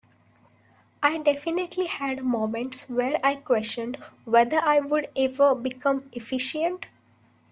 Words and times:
I 1.03 1.19
definitely 1.19 1.85
had 1.85 2.23
moments 2.23 2.89
where 2.89 3.19
I 3.23 3.35
questioned 3.35 3.97
whether 4.25 4.57
I 4.57 4.79
would 4.79 5.09
ever 5.15 5.53
become 5.53 6.09
efficient. 6.13 6.87